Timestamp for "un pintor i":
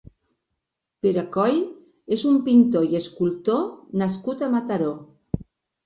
2.31-2.99